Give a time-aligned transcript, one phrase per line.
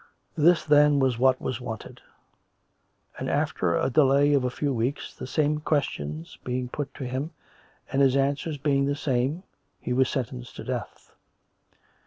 [0.35, 2.01] This, then, was what was wanted;
[3.19, 7.29] and after a delay of a few weeks, the same questions being put to him,
[7.91, 9.43] and his answers being the same,
[9.79, 11.13] he was sentenced to death.